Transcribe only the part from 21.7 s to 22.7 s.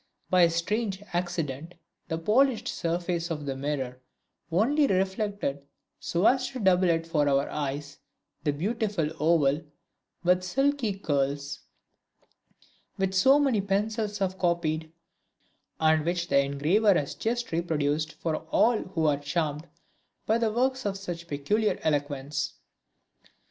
eloquence.